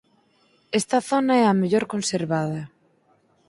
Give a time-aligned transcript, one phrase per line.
[0.79, 2.61] Esta zona é a mellor conservada.